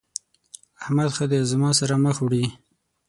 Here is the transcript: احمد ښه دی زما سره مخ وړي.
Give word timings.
احمد 0.81 1.09
ښه 1.15 1.25
دی 1.31 1.39
زما 1.51 1.69
سره 1.79 1.93
مخ 2.03 2.17
وړي. 2.21 2.45